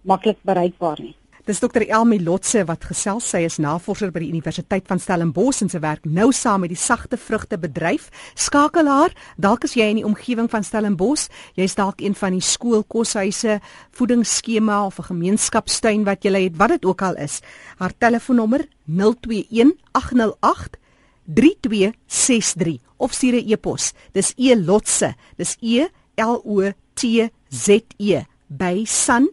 maklik 0.04 0.38
bereikbaar 0.44 1.00
nie. 1.00 1.16
Dis 1.44 1.60
dokter 1.60 1.84
Elmi 1.84 2.22
Lotse 2.24 2.62
wat 2.70 2.86
gesels 2.88 3.26
sy 3.34 3.42
is 3.44 3.58
navorser 3.60 4.14
by 4.16 4.22
die 4.24 4.30
Universiteit 4.32 4.86
van 4.88 5.02
Stellenbosch 5.04 5.60
en 5.66 5.68
sy 5.68 5.82
werk 5.84 6.06
nou 6.08 6.30
saam 6.32 6.64
met 6.64 6.72
die 6.72 6.80
sagte 6.80 7.18
vrugte 7.20 7.58
bedryf. 7.60 8.06
Skakel 8.40 8.88
haar, 8.88 9.12
dalk 9.36 9.68
is 9.68 9.76
jy 9.76 9.90
in 9.92 10.00
die 10.00 10.06
omgewing 10.08 10.48
van 10.48 10.64
Stellenbosch, 10.64 11.28
jy's 11.60 11.76
dalk 11.76 12.00
een 12.00 12.16
van 12.16 12.38
die 12.38 12.46
skoolkoshuise, 12.48 13.58
voedingsskema 13.92 14.86
of 14.86 15.00
'n 15.00 15.10
gemeenskapstuin 15.12 16.06
wat 16.08 16.24
jy 16.24 16.32
het, 16.46 16.56
wat 16.56 16.80
dit 16.80 16.86
ook 16.86 17.02
al 17.02 17.20
is. 17.20 17.42
Haar 17.76 17.92
telefoonnommer 17.98 18.64
021 18.88 19.76
808 19.92 20.80
3263 21.28 22.80
of 22.98 23.12
stuur 23.12 23.36
'n 23.36 23.52
e-pos. 23.52 23.92
Dis 24.14 24.34
E 24.38 24.56
Lotse. 24.56 25.14
Dis 25.36 25.58
E 25.60 25.88
L 26.16 26.40
O 26.46 26.72
T 26.94 27.30
Z 27.50 27.68
E 27.98 28.24
by 28.48 28.86
sun 28.86 29.28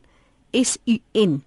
s 0.55 0.79
u 0.87 0.97
n.ac.za 1.15 1.39